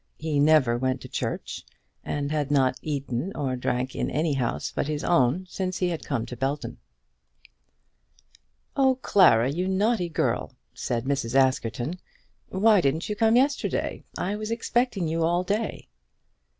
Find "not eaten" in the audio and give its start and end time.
2.49-3.31